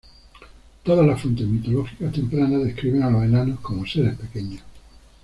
Todas 0.81 1.05
las 1.05 1.21
fuentes 1.21 1.45
mitológicas 1.45 2.11
tempranas 2.11 2.63
describen 2.63 3.03
a 3.03 3.11
los 3.11 3.23
enanos 3.23 3.59
como 3.59 3.85
seres 3.85 4.15
pequeños. 4.17 4.61